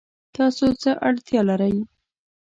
تاسو 0.35 0.65
څه 0.81 0.91
اړتیا 1.07 1.41
لرئ؟ 1.49 1.75